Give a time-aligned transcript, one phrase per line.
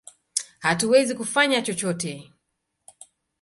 [0.59, 2.31] Hatuwezi kufanya chochote!